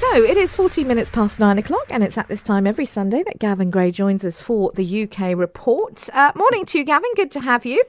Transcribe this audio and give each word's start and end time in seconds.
So 0.00 0.24
it 0.24 0.36
is 0.36 0.56
14 0.56 0.88
minutes 0.88 1.08
past 1.08 1.38
nine 1.38 1.56
o'clock, 1.56 1.86
and 1.88 2.02
it's 2.02 2.18
at 2.18 2.26
this 2.26 2.42
time 2.42 2.66
every 2.66 2.84
Sunday 2.84 3.22
that 3.22 3.38
Gavin 3.38 3.70
Grey 3.70 3.92
joins 3.92 4.24
us 4.24 4.40
for 4.40 4.72
the 4.74 5.04
UK 5.04 5.38
report. 5.38 6.08
Uh, 6.12 6.32
morning 6.34 6.64
to 6.66 6.78
you, 6.78 6.84
Gavin. 6.84 7.10
Good 7.14 7.30
to 7.30 7.40
have 7.40 7.64
you. 7.64 7.80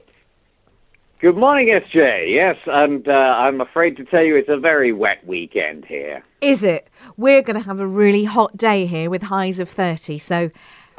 Good 1.20 1.36
morning, 1.36 1.66
SJ. 1.66 2.32
Yes, 2.32 2.58
and 2.66 3.08
uh, 3.08 3.10
I'm 3.10 3.60
afraid 3.60 3.96
to 3.96 4.04
tell 4.04 4.22
you 4.22 4.36
it's 4.36 4.48
a 4.48 4.56
very 4.56 4.92
wet 4.92 5.26
weekend 5.26 5.84
here. 5.84 6.22
Is 6.40 6.62
it? 6.62 6.88
We're 7.16 7.42
going 7.42 7.60
to 7.60 7.66
have 7.66 7.80
a 7.80 7.86
really 7.88 8.22
hot 8.22 8.56
day 8.56 8.86
here 8.86 9.10
with 9.10 9.24
highs 9.24 9.58
of 9.58 9.68
30, 9.68 10.18
so 10.18 10.52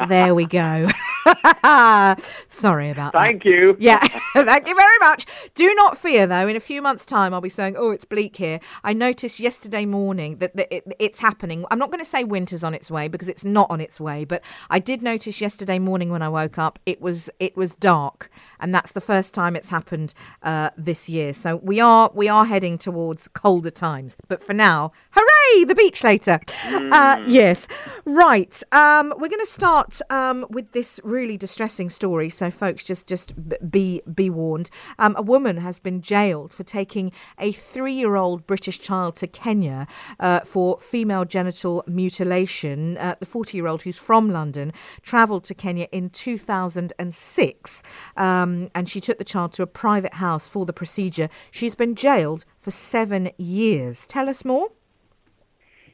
there 0.07 0.35
we 0.35 0.45
go. 0.45 0.89
Sorry 2.47 2.89
about 2.89 3.13
Thank 3.13 3.13
that. 3.13 3.37
Thank 3.37 3.45
you. 3.45 3.75
Yeah, 3.79 3.99
thank 4.33 4.67
you 4.67 4.75
very 4.75 4.97
much. 4.99 5.25
Do 5.55 5.73
not 5.75 5.97
fear, 5.97 6.27
though. 6.27 6.47
In 6.47 6.55
a 6.55 6.61
few 6.61 6.81
months' 6.81 7.05
time, 7.05 7.33
I'll 7.33 7.41
be 7.41 7.49
saying, 7.49 7.75
"Oh, 7.77 7.91
it's 7.91 8.05
bleak 8.05 8.37
here." 8.37 8.59
I 8.83 8.93
noticed 8.93 9.39
yesterday 9.39 9.85
morning 9.85 10.37
that, 10.37 10.55
that 10.55 10.73
it, 10.73 10.83
it's 10.99 11.19
happening. 11.19 11.65
I'm 11.71 11.79
not 11.79 11.91
going 11.91 11.99
to 11.99 12.05
say 12.05 12.23
winter's 12.23 12.63
on 12.63 12.73
its 12.73 12.89
way 12.89 13.07
because 13.07 13.27
it's 13.27 13.43
not 13.43 13.69
on 13.69 13.81
its 13.81 13.99
way, 13.99 14.25
but 14.25 14.41
I 14.69 14.79
did 14.79 15.01
notice 15.01 15.41
yesterday 15.41 15.79
morning 15.79 16.09
when 16.11 16.21
I 16.21 16.29
woke 16.29 16.57
up, 16.57 16.79
it 16.85 17.01
was 17.01 17.29
it 17.39 17.55
was 17.57 17.75
dark, 17.75 18.29
and 18.59 18.73
that's 18.73 18.93
the 18.93 19.01
first 19.01 19.33
time 19.33 19.55
it's 19.55 19.69
happened 19.69 20.13
uh, 20.43 20.69
this 20.77 21.09
year. 21.09 21.33
So 21.33 21.57
we 21.57 21.81
are 21.81 22.09
we 22.13 22.29
are 22.29 22.45
heading 22.45 22.77
towards 22.77 23.27
colder 23.27 23.71
times. 23.71 24.17
But 24.27 24.41
for 24.41 24.53
now, 24.53 24.91
hooray! 25.11 25.65
The 25.65 25.75
beach 25.75 26.03
later. 26.03 26.39
Uh, 26.65 27.23
yes, 27.25 27.67
right. 28.05 28.61
Um, 28.71 29.13
we're 29.17 29.29
going 29.29 29.39
to 29.39 29.45
start 29.45 29.86
um, 30.09 30.45
with 30.49 30.71
this 30.71 30.99
really 31.03 31.37
distressing 31.37 31.89
story. 31.89 32.29
So, 32.29 32.51
folks, 32.51 32.83
just 32.83 33.07
just 33.07 33.33
be 33.69 34.01
be 34.13 34.29
warned. 34.29 34.69
Um, 34.99 35.15
a 35.17 35.21
woman 35.21 35.57
has 35.57 35.79
been 35.79 36.01
jailed 36.01 36.53
for 36.53 36.63
taking 36.63 37.11
a 37.39 37.51
three-year-old 37.51 38.47
British 38.47 38.79
child 38.79 39.15
to 39.17 39.27
Kenya 39.27 39.87
uh, 40.19 40.41
for 40.41 40.79
female 40.79 41.25
genital 41.25 41.83
mutilation. 41.87 42.97
Uh, 42.97 43.15
the 43.19 43.25
40-year-old, 43.25 43.83
who's 43.83 43.97
from 43.97 44.29
London, 44.29 44.73
travelled 45.01 45.43
to 45.45 45.55
Kenya 45.55 45.87
in 45.91 46.09
2006, 46.09 47.83
um, 48.15 48.69
and 48.73 48.89
she 48.89 49.01
took 49.01 49.17
the 49.17 49.23
child 49.23 49.51
to 49.53 49.63
a 49.63 49.67
private 49.67 50.15
house 50.15 50.47
for 50.47 50.65
the 50.65 50.73
procedure. 50.73 51.29
She's 51.51 51.75
been 51.75 51.95
jailed 51.95 52.45
for 52.59 52.71
seven 52.71 53.29
years. 53.37 54.07
Tell 54.07 54.29
us 54.29 54.43
more. 54.43 54.69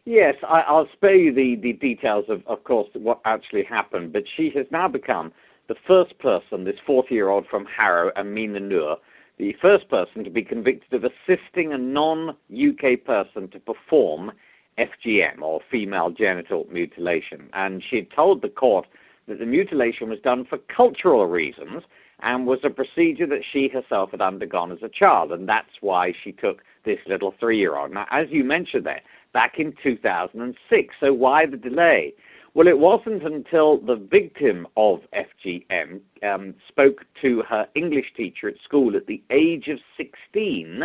Yes, 0.06 0.36
I, 0.48 0.62
I'll 0.62 0.90
spare 0.94 1.16
you 1.16 1.34
the, 1.34 1.56
the 1.62 1.74
details 1.74 2.26
of, 2.28 2.42
of 2.46 2.64
course, 2.66 2.90
what 2.94 3.22
actually 3.26 3.64
happened, 3.64 4.12
but 4.12 4.24
she 4.36 4.52
has 4.56 4.66
now 4.70 4.88
become 4.88 5.32
the 5.70 5.76
first 5.88 6.20
person, 6.20 6.66
this 6.66 6.76
40 6.86 7.16
year 7.16 7.30
old 7.30 7.46
from 7.50 7.66
Harrow, 7.66 8.12
Amina 8.18 8.60
Noor, 8.60 8.98
the 9.38 9.56
first 9.62 9.90
person 9.90 10.24
to 10.26 10.30
be 10.30 10.44
convicted 10.44 10.94
of 10.94 11.10
assisting 11.10 11.72
a 11.72 11.78
non 11.78 12.36
UK 12.52 13.04
person 13.06 13.48
to 13.50 13.60
perform 13.60 14.32
FGM, 14.78 15.42
or 15.42 15.62
female 15.72 16.10
genital 16.10 16.68
mutilation. 16.72 17.50
And 17.54 17.82
she 17.90 18.08
told 18.14 18.42
the 18.42 18.50
court 18.50 18.86
that 19.28 19.40
the 19.40 19.46
mutilation 19.46 20.10
was 20.10 20.20
done 20.20 20.46
for 20.46 20.58
cultural 20.76 21.26
reasons 21.28 21.84
and 22.22 22.46
was 22.46 22.60
a 22.64 22.70
procedure 22.70 23.28
that 23.28 23.44
she 23.52 23.70
herself 23.70 24.12
had 24.12 24.22
undergone 24.22 24.72
as 24.72 24.84
a 24.84 24.90
child, 24.90 25.32
and 25.32 25.48
that's 25.48 25.82
why 25.82 26.14
she 26.24 26.32
took 26.32 26.62
this 26.86 27.00
little 27.08 27.34
three 27.40 27.58
year 27.58 27.78
old. 27.78 27.92
Now, 27.92 28.06
as 28.12 28.28
you 28.30 28.44
mentioned 28.44 28.86
there, 28.86 29.02
back 29.34 29.54
in 29.58 29.74
2006. 29.84 30.96
So 31.00 31.14
why 31.14 31.46
the 31.46 31.58
delay? 31.58 32.14
Well, 32.54 32.68
it 32.68 32.78
wasn't 32.78 33.24
until 33.24 33.80
the 33.80 33.96
victim 33.96 34.68
of 34.78 35.00
FGM 35.14 36.02
um, 36.22 36.54
spoke 36.68 37.06
to 37.22 37.42
her 37.50 37.68
English 37.76 38.14
teacher 38.16 38.48
at 38.48 38.56
school 38.64 38.96
at 38.96 39.08
the 39.08 39.24
age 39.32 39.70
of 39.70 39.80
16 39.98 40.84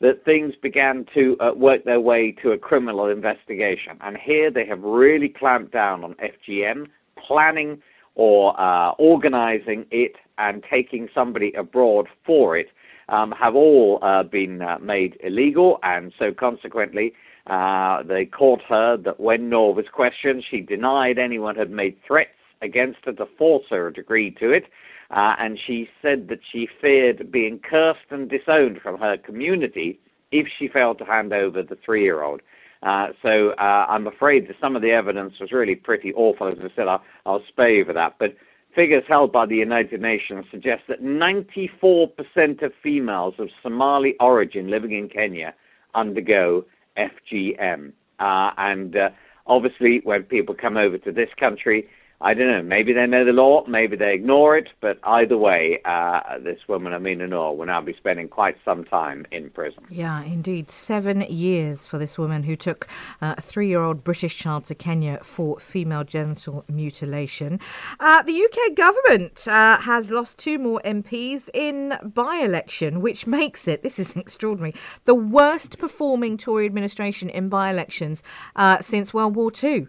that 0.00 0.24
things 0.24 0.54
began 0.62 1.06
to 1.14 1.36
uh, 1.40 1.52
work 1.54 1.84
their 1.84 2.00
way 2.00 2.34
to 2.42 2.52
a 2.52 2.58
criminal 2.58 3.08
investigation. 3.08 3.98
And 4.00 4.16
here 4.16 4.50
they 4.50 4.66
have 4.66 4.82
really 4.82 5.28
clamped 5.28 5.72
down 5.72 6.04
on 6.04 6.14
FGM, 6.14 6.86
planning 7.26 7.82
or 8.14 8.58
uh, 8.58 8.90
organizing 8.92 9.86
it 9.90 10.16
and 10.38 10.64
taking 10.70 11.08
somebody 11.14 11.52
abroad 11.52 12.08
for 12.24 12.56
it. 12.56 12.68
Um, 13.08 13.32
have 13.32 13.54
all 13.54 14.00
uh, 14.02 14.24
been 14.24 14.62
uh, 14.62 14.78
made 14.80 15.16
illegal, 15.22 15.78
and 15.84 16.12
so 16.18 16.32
consequently, 16.32 17.12
uh, 17.46 18.02
they 18.02 18.24
caught 18.26 18.60
her 18.68 18.96
that 18.96 19.20
when 19.20 19.48
Noor 19.48 19.74
was 19.74 19.86
questioned, 19.92 20.42
she 20.50 20.60
denied 20.60 21.18
anyone 21.18 21.54
had 21.54 21.70
made 21.70 21.96
threats 22.06 22.30
against 22.62 22.98
her 23.04 23.12
to 23.12 23.26
force 23.38 23.64
her 23.70 23.92
to 23.92 24.00
agree 24.00 24.32
to 24.40 24.50
it. 24.50 24.64
Uh, 25.10 25.34
and 25.38 25.58
she 25.64 25.88
said 26.02 26.28
that 26.28 26.40
she 26.50 26.66
feared 26.80 27.30
being 27.30 27.60
cursed 27.60 28.00
and 28.10 28.28
disowned 28.28 28.80
from 28.82 28.98
her 28.98 29.16
community 29.16 30.00
if 30.32 30.48
she 30.58 30.66
failed 30.66 30.98
to 30.98 31.04
hand 31.04 31.32
over 31.32 31.62
the 31.62 31.78
three 31.84 32.02
year 32.02 32.22
old. 32.22 32.40
Uh, 32.82 33.08
so 33.22 33.50
uh, 33.58 33.86
I'm 33.88 34.06
afraid 34.06 34.48
that 34.48 34.56
some 34.60 34.76
of 34.76 34.82
the 34.82 34.90
evidence 34.90 35.34
was 35.40 35.52
really 35.52 35.76
pretty 35.76 36.12
awful. 36.12 36.48
As 36.48 36.58
I 36.58 36.70
said, 36.74 36.88
I'll, 36.88 37.02
I'll 37.24 37.42
spare 37.48 37.70
you 37.70 37.84
for 37.84 37.92
that. 37.92 38.16
But 38.18 38.36
figures 38.76 39.02
held 39.08 39.32
by 39.32 39.46
the 39.46 39.56
United 39.56 40.00
Nations 40.00 40.44
suggest 40.50 40.82
that 40.88 41.02
94% 41.02 42.62
of 42.62 42.72
females 42.82 43.34
of 43.38 43.48
Somali 43.62 44.14
origin 44.20 44.70
living 44.70 44.92
in 44.92 45.08
Kenya 45.08 45.54
undergo 45.94 46.64
FGM. 46.96 47.92
Uh, 48.20 48.50
and 48.58 48.94
uh, 48.94 49.08
obviously, 49.46 50.00
when 50.04 50.22
people 50.24 50.54
come 50.54 50.76
over 50.76 50.98
to 50.98 51.10
this 51.10 51.30
country, 51.40 51.88
I 52.20 52.32
don't 52.32 52.48
know, 52.48 52.62
maybe 52.62 52.94
they 52.94 53.06
know 53.06 53.26
the 53.26 53.32
law, 53.32 53.64
maybe 53.66 53.94
they 53.94 54.14
ignore 54.14 54.56
it, 54.56 54.68
but 54.80 54.98
either 55.04 55.36
way, 55.36 55.80
uh, 55.84 56.38
this 56.38 56.58
woman, 56.66 56.94
Amina 56.94 57.26
Noor, 57.26 57.54
will 57.54 57.66
now 57.66 57.82
be 57.82 57.94
spending 57.94 58.26
quite 58.28 58.56
some 58.64 58.84
time 58.84 59.26
in 59.30 59.50
prison. 59.50 59.84
Yeah, 59.90 60.22
indeed. 60.22 60.70
Seven 60.70 61.22
years 61.28 61.84
for 61.84 61.98
this 61.98 62.16
woman 62.16 62.42
who 62.44 62.56
took 62.56 62.88
uh, 63.20 63.34
a 63.36 63.40
three 63.40 63.68
year 63.68 63.82
old 63.82 64.02
British 64.02 64.36
child 64.38 64.64
to 64.66 64.74
Kenya 64.74 65.18
for 65.22 65.58
female 65.58 66.04
genital 66.04 66.64
mutilation. 66.68 67.60
Uh, 68.00 68.22
the 68.22 68.32
UK 68.32 68.74
government 68.74 69.46
uh, 69.46 69.78
has 69.82 70.10
lost 70.10 70.38
two 70.38 70.58
more 70.58 70.80
MPs 70.86 71.50
in 71.52 71.92
by 72.02 72.36
election, 72.36 73.02
which 73.02 73.26
makes 73.26 73.68
it, 73.68 73.82
this 73.82 73.98
is 73.98 74.16
extraordinary, 74.16 74.74
the 75.04 75.14
worst 75.14 75.78
performing 75.78 76.38
Tory 76.38 76.64
administration 76.64 77.28
in 77.28 77.50
by 77.50 77.68
elections 77.68 78.22
uh, 78.56 78.80
since 78.80 79.12
World 79.12 79.36
War 79.36 79.52
II. 79.62 79.86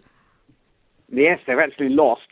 Yes, 1.18 1.40
they've 1.46 1.58
actually 1.58 1.88
lost 1.90 2.22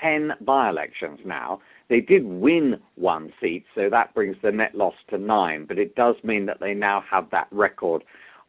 10 0.00 0.32
by 0.40 0.68
elections 0.68 1.20
now. 1.24 1.60
They 1.88 2.00
did 2.00 2.24
win 2.24 2.80
one 2.96 3.32
seat, 3.40 3.64
so 3.74 3.88
that 3.90 4.14
brings 4.14 4.36
the 4.42 4.50
net 4.52 4.74
loss 4.74 4.94
to 5.10 5.18
nine, 5.18 5.66
but 5.66 5.78
it 5.78 5.94
does 5.94 6.16
mean 6.24 6.46
that 6.46 6.58
they 6.60 6.74
now 6.74 7.02
have 7.10 7.30
that 7.30 7.48
record 7.50 8.02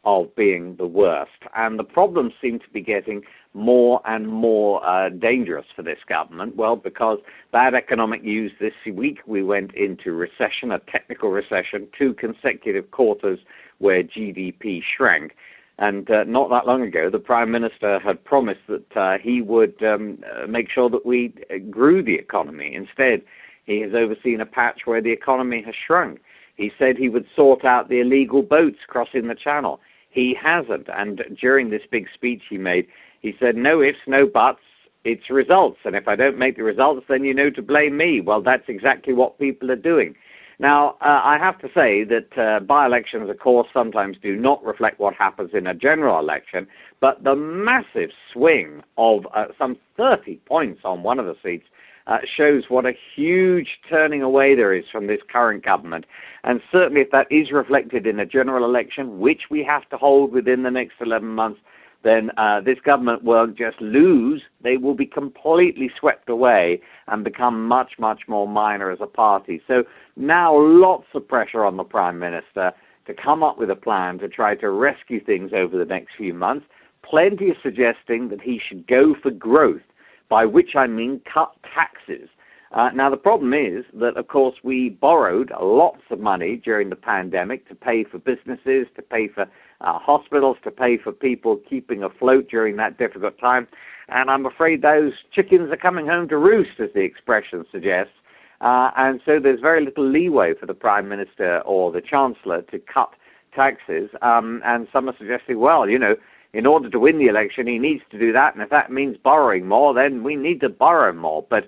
of 0.06 0.34
being 0.36 0.76
the 0.78 0.88
worst. 0.88 1.32
And 1.56 1.78
the 1.78 1.84
problems 1.84 2.34
seem 2.42 2.60
to 2.60 2.70
be 2.72 2.82
getting 2.82 3.24
more 3.54 4.02
and 4.06 4.28
more 4.28 4.86
uh, 4.88 5.10
dangerous 5.10 5.66
for 5.76 5.82
this 5.82 6.00
government. 6.08 6.56
Well, 6.56 6.76
because 6.76 7.20
bad 7.52 7.74
economic 7.74 8.24
news 8.24 8.52
this 8.60 8.74
week, 8.92 9.20
we 9.26 9.44
went 9.44 9.74
into 9.76 10.14
recession, 10.14 10.72
a 10.72 10.80
technical 10.92 11.30
recession, 11.30 11.88
two 11.98 12.14
consecutive 12.14 12.92
quarters 12.92 13.40
where 13.80 14.02
GDP 14.02 14.82
shrank. 14.96 15.34
And 15.80 16.10
uh, 16.10 16.24
not 16.24 16.50
that 16.50 16.66
long 16.66 16.82
ago, 16.82 17.10
the 17.12 17.20
Prime 17.20 17.52
Minister 17.52 18.00
had 18.00 18.24
promised 18.26 18.62
that 18.68 18.98
uh, 18.98 19.18
he 19.22 19.42
would 19.42 19.76
um, 19.84 20.24
uh, 20.26 20.48
make 20.48 20.70
sure 20.74 20.90
that 20.90 21.06
we 21.06 21.34
uh, 21.52 21.58
grew 21.70 22.04
the 22.04 22.16
economy. 22.16 22.74
Instead, 22.74 23.22
he 23.66 23.82
has 23.82 23.92
overseen 23.94 24.42
a 24.42 24.46
patch 24.46 24.82
where 24.86 25.02
the 25.02 25.12
economy 25.12 25.62
has 25.66 25.76
shrunk. 25.86 26.20
He 26.56 26.72
said 26.80 26.98
he 26.98 27.10
would 27.10 27.26
sort 27.36 27.64
out 27.64 27.90
the 27.90 28.00
illegal 28.00 28.42
boats 28.42 28.78
crossing 28.88 29.28
the 29.28 29.36
channel. 29.36 29.80
He 30.10 30.36
hasn't. 30.42 30.88
And 30.92 31.22
during 31.40 31.70
this 31.70 31.84
big 31.92 32.08
speech 32.12 32.42
he 32.50 32.58
made, 32.58 32.88
he 33.22 33.34
said, 33.40 33.56
no 33.56 33.82
ifs, 33.82 34.00
no 34.08 34.26
buts, 34.26 34.62
it's 35.04 35.30
results. 35.30 35.78
And 35.86 35.96
if 35.96 36.08
I 36.08 36.16
don't 36.16 36.40
make 36.40 36.58
the 36.58 36.64
results, 36.64 37.06
then 37.08 37.24
you 37.24 37.34
know 37.34 37.52
to 37.52 37.62
blame 37.62 37.98
me. 37.98 38.20
Well, 38.20 38.42
that's 38.42 38.68
exactly 38.68 39.14
what 39.14 39.38
people 39.38 39.72
are 39.72 39.76
doing. 39.76 40.16
Now, 40.60 40.96
uh, 41.02 41.22
I 41.24 41.38
have 41.40 41.60
to 41.60 41.68
say 41.68 42.04
that 42.06 42.38
uh, 42.38 42.60
by 42.62 42.88
elections, 42.88 43.30
of 43.30 43.40
course, 43.40 43.68
sometimes 43.72 44.18
do 44.22 44.36
not 44.36 44.64
reflect 44.64 45.00
what 45.00 45.14
happens 45.14 45.52
in 45.54 45.68
a 45.68 45.76
general 45.76 46.20
election, 46.20 46.68
but 47.00 47.24
the 47.24 47.36
massive 47.36 48.10
swing 48.34 48.82
of 48.98 49.28
uh, 49.36 49.46
some 49.58 49.78
30 49.98 50.38
points 50.48 50.82
on 50.84 51.04
one 51.04 51.20
of 51.20 51.28
the 51.28 51.36
seats 51.44 51.66
uh, 52.08 52.18
shows 52.36 52.64
what 52.70 52.86
a 52.86 52.94
huge 53.16 53.68
turning 53.88 54.24
away 54.24 54.56
there 54.56 54.74
is 54.74 54.86
from 54.92 55.06
this 55.06 55.20
current 55.32 55.64
government. 55.64 56.06
And 56.44 56.62
certainly, 56.72 57.02
if 57.02 57.12
that 57.12 57.28
is 57.30 57.52
reflected 57.52 58.08
in 58.08 58.20
a 58.20 58.26
general 58.26 58.66
election, 58.66 59.20
which 59.20 59.42
we 59.52 59.64
have 59.64 59.88
to 59.90 59.98
hold 59.98 60.32
within 60.32 60.64
the 60.64 60.72
next 60.72 60.94
11 61.02 61.28
months, 61.28 61.60
then 62.04 62.32
uh, 62.38 62.62
this 62.62 62.78
government 62.86 63.24
won't 63.24 63.58
just 63.58 63.82
lose, 63.82 64.42
they 64.64 64.78
will 64.78 64.94
be 64.94 65.06
completely 65.06 65.90
swept 66.00 66.30
away 66.30 66.82
and 67.08 67.24
become 67.24 67.68
much, 67.68 67.94
much 68.00 68.22
more 68.28 68.48
minor 68.48 68.92
as 68.92 69.00
a 69.02 69.08
party. 69.08 69.62
So 69.68 69.84
now 70.16 70.58
lots 70.58 71.08
of 71.14 71.28
pressure 71.28 71.66
on 71.66 71.78
the 71.78 71.84
Prime 71.84 72.20
Minister 72.20 72.72
to 73.08 73.14
come 73.14 73.42
up 73.42 73.58
with 73.58 73.70
a 73.70 73.76
plan 73.76 74.20
to 74.20 74.28
try 74.28 74.56
to 74.56 74.70
rescue 74.70 75.24
things 75.24 75.52
over 75.56 75.78
the 75.78 75.86
next 75.86 76.12
few 76.18 76.34
months. 76.34 76.66
Plenty 77.04 77.50
of 77.50 77.56
suggesting 77.64 78.30
that 78.30 78.42
he 78.42 78.60
should 78.68 78.86
go 78.88 79.16
for 79.22 79.32
growth, 79.32 79.82
by 80.30 80.46
which 80.46 80.76
I 80.76 80.88
mean 80.88 81.22
cut 81.32 81.56
taxes. 81.74 82.30
Uh, 82.72 82.90
now, 82.94 83.10
the 83.10 83.18
problem 83.18 83.54
is 83.54 83.86
that, 83.94 84.18
of 84.18 84.28
course, 84.28 84.56
we 84.64 84.90
borrowed 84.90 85.52
lots 85.62 86.02
of 86.10 86.20
money 86.20 86.62
during 86.64 86.90
the 86.90 86.96
pandemic 86.96 87.68
to 87.70 87.76
pay 87.76 88.04
for 88.04 88.18
businesses, 88.18 88.88
to 88.96 89.02
pay 89.02 89.30
for 89.30 89.46
uh, 89.82 90.00
hospitals 90.00 90.58
to 90.64 90.72
pay 90.72 90.98
for 90.98 91.12
people 91.12 91.60
keeping 91.70 92.04
afloat 92.04 92.48
during 92.50 92.76
that 92.78 92.98
difficult 92.98 93.38
time. 93.40 93.68
And 94.10 94.30
I'm 94.30 94.46
afraid 94.46 94.82
those 94.82 95.14
chickens 95.34 95.72
are 95.72 95.78
coming 95.78 96.08
home 96.08 96.28
to 96.30 96.38
roost, 96.38 96.80
as 96.80 96.90
the 96.94 97.02
expression 97.02 97.66
suggests. 97.72 98.14
Uh, 98.60 98.90
and 98.98 99.22
so 99.26 99.40
there's 99.42 99.60
very 99.60 99.86
little 99.86 100.10
leeway 100.10 100.54
for 100.60 100.66
the 100.66 100.74
Prime 100.74 101.08
Minister 101.08 101.60
or 101.60 101.92
the 101.92 102.02
Chancellor 102.02 102.64
to 102.64 102.80
cut 102.80 103.12
taxes. 103.56 104.10
Um, 104.22 104.62
and 104.66 104.88
some 104.92 105.08
are 105.08 105.16
suggesting, 105.18 105.60
well, 105.60 105.88
you 105.88 106.00
know, 106.00 106.16
in 106.54 106.66
order 106.66 106.90
to 106.90 107.00
win 107.00 107.20
the 107.20 107.28
election, 107.28 107.68
he 107.68 107.78
needs 107.78 108.02
to 108.12 108.18
do 108.18 108.32
that. 108.34 108.56
And 108.56 108.64
if 108.64 108.70
that 108.72 108.92
means 108.92 109.18
borrowing 109.22 109.68
more, 109.68 109.94
then 109.94 110.24
we 110.24 110.36
need 110.36 110.62
to 110.62 110.70
borrow 110.70 111.14
more. 111.14 111.46
But 111.48 111.68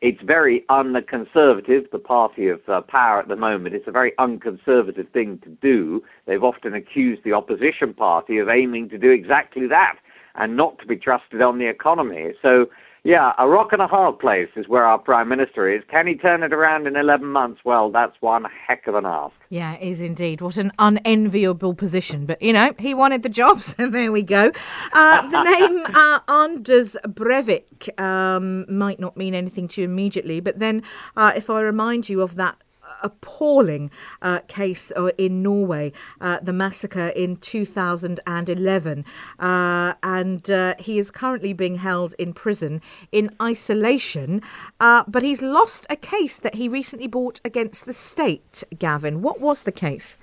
it's 0.00 0.22
very 0.22 0.64
unconservative, 0.70 1.84
the 1.92 1.98
party 1.98 2.48
of 2.48 2.60
uh, 2.68 2.80
power 2.80 3.20
at 3.20 3.28
the 3.28 3.36
moment. 3.36 3.74
It's 3.74 3.88
a 3.88 3.92
very 3.92 4.12
unconservative 4.18 5.08
thing 5.12 5.38
to 5.44 5.50
do. 5.50 6.02
They've 6.26 6.42
often 6.42 6.74
accused 6.74 7.22
the 7.22 7.34
opposition 7.34 7.92
party 7.92 8.38
of 8.38 8.48
aiming 8.48 8.88
to 8.90 8.98
do 8.98 9.10
exactly 9.10 9.66
that 9.66 9.96
and 10.36 10.56
not 10.56 10.78
to 10.78 10.86
be 10.86 10.96
trusted 10.96 11.42
on 11.42 11.58
the 11.58 11.68
economy. 11.68 12.32
So 12.40 12.66
yeah, 13.04 13.32
a 13.38 13.48
rock 13.48 13.72
and 13.72 13.80
a 13.80 13.86
hard 13.86 14.18
place 14.18 14.48
is 14.56 14.68
where 14.68 14.84
our 14.84 14.98
Prime 14.98 15.28
Minister 15.28 15.72
is. 15.72 15.82
Can 15.90 16.06
he 16.06 16.14
turn 16.14 16.42
it 16.42 16.52
around 16.52 16.86
in 16.86 16.96
11 16.96 17.26
months? 17.26 17.60
Well, 17.64 17.90
that's 17.90 18.14
one 18.20 18.44
heck 18.66 18.86
of 18.86 18.94
an 18.94 19.06
ask. 19.06 19.34
Yeah, 19.48 19.74
it 19.74 19.88
is 19.88 20.00
indeed. 20.00 20.40
What 20.42 20.58
an 20.58 20.70
unenviable 20.78 21.74
position. 21.74 22.26
But, 22.26 22.42
you 22.42 22.52
know, 22.52 22.72
he 22.78 22.92
wanted 22.92 23.22
the 23.22 23.28
job, 23.28 23.60
so 23.62 23.88
there 23.88 24.12
we 24.12 24.22
go. 24.22 24.52
Uh, 24.92 25.28
the 25.28 25.42
name 25.58 25.84
uh, 25.94 26.20
Anders 26.28 26.96
Breivik 27.06 27.98
um, 27.98 28.66
might 28.74 29.00
not 29.00 29.16
mean 29.16 29.34
anything 29.34 29.66
to 29.68 29.80
you 29.80 29.86
immediately, 29.86 30.40
but 30.40 30.58
then 30.58 30.82
uh, 31.16 31.32
if 31.34 31.48
I 31.48 31.62
remind 31.62 32.08
you 32.08 32.20
of 32.20 32.36
that 32.36 32.56
appalling 33.02 33.90
uh, 34.22 34.40
case 34.48 34.92
uh, 34.96 35.10
in 35.18 35.42
Norway, 35.42 35.92
uh, 36.20 36.38
the 36.42 36.52
massacre 36.52 37.08
in 37.08 37.36
2011. 37.36 39.04
Uh, 39.38 39.94
and 40.02 40.50
uh, 40.50 40.74
he 40.78 40.98
is 40.98 41.10
currently 41.10 41.52
being 41.52 41.76
held 41.76 42.14
in 42.18 42.32
prison 42.32 42.80
in 43.12 43.30
isolation. 43.40 44.42
Uh, 44.80 45.04
but 45.08 45.22
he's 45.22 45.42
lost 45.42 45.86
a 45.90 45.96
case 45.96 46.38
that 46.38 46.54
he 46.54 46.68
recently 46.68 47.06
brought 47.06 47.40
against 47.44 47.86
the 47.86 47.92
state, 47.92 48.64
Gavin. 48.78 49.22
What 49.22 49.40
was 49.40 49.64
the 49.64 49.72
case? 49.72 50.18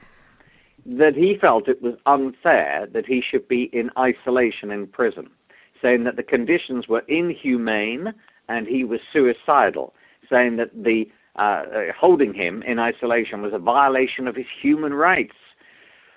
That 0.86 1.16
he 1.16 1.38
felt 1.40 1.68
it 1.68 1.82
was 1.82 1.96
unfair 2.06 2.88
that 2.94 3.06
he 3.06 3.22
should 3.22 3.48
be 3.48 3.70
in 3.74 3.92
isolation 3.98 4.72
in 4.72 4.88
prison, 4.88 5.30
saying 5.82 6.06
that 6.06 6.16
the 6.16 6.24
conditions 6.24 6.88
were 6.88 7.04
inhumane 7.08 8.14
and 8.48 8.68
he 8.68 8.84
was 8.84 9.02
suicidal, 9.12 9.94
saying 10.30 10.56
that 10.58 10.72
the 10.74 11.10
uh, 11.38 11.42
uh, 11.42 11.64
holding 11.98 12.34
him 12.34 12.64
in 12.64 12.80
isolation 12.80 13.42
was 13.42 13.54
a 13.54 13.60
violation 13.60 14.28
of 14.28 14.36
his 14.36 14.46
human 14.62 14.94
rights. 14.94 15.36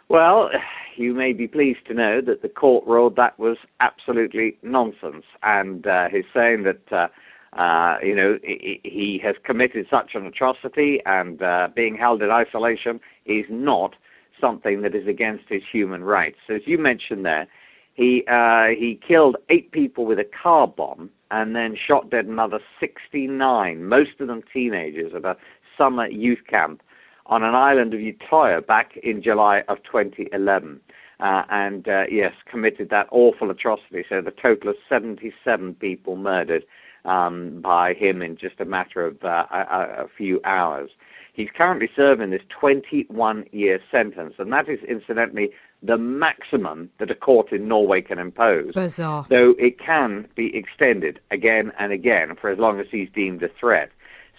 Well, 0.08 0.50
you 0.96 1.14
may 1.14 1.32
be 1.32 1.46
pleased 1.46 1.86
to 1.86 1.94
know 1.94 2.20
that 2.20 2.42
the 2.42 2.48
court 2.48 2.86
ruled 2.86 3.16
that 3.16 3.38
was 3.38 3.56
absolutely 3.80 4.56
nonsense, 4.62 5.24
and 5.42 5.86
uh, 5.86 6.08
he's 6.10 6.24
saying 6.34 6.64
that. 6.64 6.92
Uh, 6.92 7.08
uh, 7.52 7.96
you 8.00 8.14
know, 8.14 8.38
he 8.44 9.20
has 9.20 9.34
committed 9.42 9.84
such 9.90 10.12
an 10.14 10.24
atrocity, 10.24 11.00
and 11.04 11.42
uh, 11.42 11.66
being 11.74 11.96
held 11.96 12.22
in 12.22 12.30
isolation 12.30 13.00
is 13.26 13.44
not 13.50 13.96
something 14.40 14.82
that 14.82 14.94
is 14.94 15.08
against 15.08 15.44
his 15.48 15.62
human 15.70 16.04
rights. 16.04 16.38
As 16.48 16.60
you 16.66 16.78
mentioned 16.78 17.24
there, 17.24 17.48
he 17.94 18.24
uh, 18.30 18.68
he 18.68 19.00
killed 19.06 19.36
eight 19.48 19.72
people 19.72 20.06
with 20.06 20.20
a 20.20 20.24
car 20.24 20.68
bomb 20.68 21.10
and 21.30 21.54
then 21.54 21.76
shot 21.76 22.10
dead 22.10 22.26
another 22.26 22.60
69, 22.78 23.84
most 23.84 24.20
of 24.20 24.28
them 24.28 24.42
teenagers, 24.52 25.12
at 25.14 25.24
a 25.24 25.36
summer 25.76 26.08
youth 26.08 26.40
camp 26.48 26.82
on 27.26 27.42
an 27.42 27.54
island 27.54 27.94
of 27.94 28.00
Utoya 28.00 28.66
back 28.66 28.96
in 29.02 29.22
July 29.22 29.62
of 29.68 29.78
2011. 29.84 30.80
Uh, 31.20 31.42
and 31.50 31.86
uh, 31.86 32.04
yes, 32.10 32.32
committed 32.50 32.88
that 32.90 33.06
awful 33.12 33.50
atrocity. 33.50 34.04
So 34.08 34.22
the 34.22 34.30
total 34.30 34.70
of 34.70 34.76
77 34.88 35.74
people 35.74 36.16
murdered 36.16 36.64
um, 37.04 37.60
by 37.62 37.94
him 37.94 38.22
in 38.22 38.36
just 38.36 38.58
a 38.58 38.64
matter 38.64 39.04
of 39.04 39.22
uh, 39.22 39.44
a, 39.52 40.04
a, 40.04 40.06
few 40.16 40.40
hours. 40.44 40.90
He's 41.34 41.48
currently 41.54 41.88
serving 41.94 42.30
this 42.30 42.42
21 42.58 43.44
year 43.52 43.80
sentence, 43.90 44.34
and 44.38 44.52
that 44.52 44.68
is 44.68 44.80
incidentally 44.88 45.50
the 45.82 45.96
maximum 45.96 46.90
that 46.98 47.10
a 47.10 47.14
court 47.14 47.52
in 47.52 47.66
Norway 47.68 48.02
can 48.02 48.18
impose. 48.18 48.74
Bizarre. 48.74 49.26
Though 49.30 49.54
it 49.58 49.78
can 49.78 50.28
be 50.34 50.54
extended 50.54 51.20
again 51.30 51.72
and 51.78 51.92
again 51.92 52.36
for 52.40 52.50
as 52.50 52.58
long 52.58 52.80
as 52.80 52.86
he's 52.90 53.08
deemed 53.14 53.42
a 53.42 53.48
threat. 53.48 53.90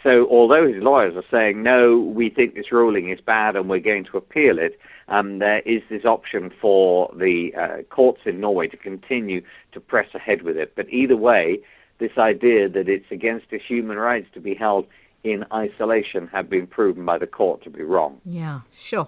So, 0.04 0.28
although 0.32 0.68
his 0.68 0.82
lawyers 0.82 1.16
are 1.16 1.24
saying, 1.30 1.62
no, 1.62 2.00
we 2.00 2.30
think 2.30 2.56
this 2.56 2.72
ruling 2.72 3.10
is 3.10 3.20
bad 3.22 3.56
and 3.56 3.70
we're 3.70 3.80
going 3.80 4.06
to 4.06 4.18
appeal 4.18 4.58
it, 4.58 4.80
um, 5.08 5.40
there 5.40 5.60
is 5.60 5.84
this 5.90 6.06
option 6.06 6.52
for 6.60 7.14
the 7.16 7.54
uh, 7.56 7.84
courts 7.84 8.22
in 8.26 8.40
Norway 8.40 8.68
to 8.70 8.78
continue 8.78 9.42
to 9.74 9.80
press 9.80 10.08
ahead 10.16 10.42
with 10.42 10.58
it. 10.58 10.74
But 10.76 10.90
either 10.90 11.16
way, 11.16 11.60
this 12.00 12.18
idea 12.18 12.68
that 12.70 12.90
it's 12.90 13.12
against 13.12 13.48
his 13.52 13.62
human 13.68 13.98
rights 13.98 14.28
to 14.34 14.40
be 14.40 14.56
held 14.56 14.88
in 15.24 15.46
isolation 15.54 16.28
have 16.28 16.50
been 16.50 16.66
proven 16.66 17.06
by 17.06 17.20
the 17.20 17.28
court 17.28 17.64
to 17.64 17.70
be 17.70 17.84
wrong. 17.84 18.20
Yeah, 18.26 18.62
sure. 18.74 19.08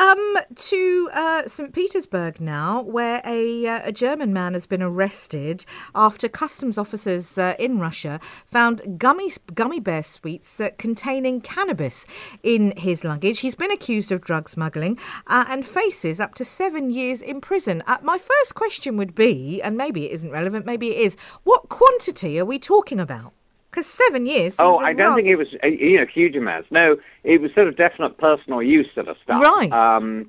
Um, 0.00 0.36
to 0.54 1.10
uh, 1.12 1.46
St. 1.46 1.74
Petersburg 1.74 2.40
now, 2.40 2.80
where 2.80 3.20
a, 3.26 3.66
uh, 3.66 3.80
a, 3.84 3.92
German 3.92 4.32
man 4.32 4.54
has 4.54 4.66
been 4.66 4.82
arrested 4.82 5.66
after 5.94 6.26
customs 6.26 6.78
officers 6.78 7.36
uh, 7.36 7.54
in 7.58 7.78
Russia 7.78 8.18
found 8.46 8.98
gummy, 8.98 9.30
gummy 9.54 9.78
bear 9.78 10.02
sweets 10.02 10.58
uh, 10.58 10.70
containing 10.78 11.42
cannabis 11.42 12.06
in 12.42 12.72
his 12.78 13.04
luggage. 13.04 13.40
He's 13.40 13.54
been 13.54 13.70
accused 13.70 14.10
of 14.10 14.22
drug 14.22 14.48
smuggling 14.48 14.98
uh, 15.26 15.44
and 15.48 15.66
faces 15.66 16.18
up 16.18 16.34
to 16.36 16.46
seven 16.46 16.90
years 16.90 17.20
in 17.20 17.42
prison. 17.42 17.82
Uh, 17.86 17.98
my 18.02 18.16
first 18.16 18.54
question 18.54 18.96
would 18.96 19.14
be, 19.14 19.60
and 19.60 19.76
maybe 19.76 20.06
it 20.06 20.12
isn't 20.12 20.30
relevant, 20.30 20.64
maybe 20.64 20.96
it 20.96 20.98
is, 20.98 21.16
what 21.44 21.68
quantity 21.68 22.40
are 22.40 22.46
we 22.46 22.58
talking 22.58 23.00
about? 23.00 23.34
Because 23.70 23.86
seven 23.86 24.26
years. 24.26 24.56
Oh, 24.58 24.76
I 24.76 24.92
don't 24.92 25.14
think 25.14 25.28
it 25.28 25.36
was 25.36 25.48
uh, 25.62 25.68
you 25.68 25.98
know 25.98 26.06
huge 26.06 26.34
amounts. 26.34 26.68
No, 26.70 26.96
it 27.22 27.40
was 27.40 27.52
sort 27.54 27.68
of 27.68 27.76
definite 27.76 28.18
personal 28.18 28.62
use 28.62 28.88
sort 28.94 29.08
of 29.08 29.16
stuff. 29.22 29.40
Right. 29.40 29.70
Um, 29.70 30.26